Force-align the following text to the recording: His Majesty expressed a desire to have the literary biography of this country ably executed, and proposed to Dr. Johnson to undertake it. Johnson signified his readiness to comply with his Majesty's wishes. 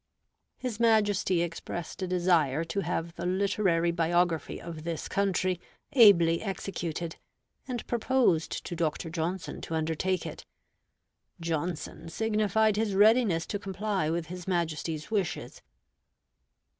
His 0.57 0.79
Majesty 0.79 1.43
expressed 1.43 2.01
a 2.01 2.07
desire 2.07 2.63
to 2.63 2.79
have 2.79 3.13
the 3.13 3.25
literary 3.27 3.91
biography 3.91 4.59
of 4.59 4.83
this 4.83 5.07
country 5.07 5.61
ably 5.93 6.41
executed, 6.41 7.17
and 7.67 7.85
proposed 7.85 8.65
to 8.65 8.75
Dr. 8.75 9.11
Johnson 9.11 9.61
to 9.61 9.75
undertake 9.75 10.25
it. 10.25 10.43
Johnson 11.39 12.09
signified 12.09 12.77
his 12.77 12.95
readiness 12.95 13.45
to 13.45 13.59
comply 13.59 14.09
with 14.09 14.25
his 14.25 14.47
Majesty's 14.47 15.11
wishes. 15.11 15.61